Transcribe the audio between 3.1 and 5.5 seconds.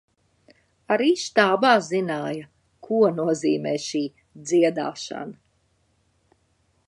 nozīmē šī dziedāšana.